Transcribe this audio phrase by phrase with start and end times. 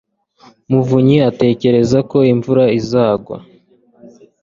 [0.69, 3.37] muvunyi atekereza ko imvura izagwa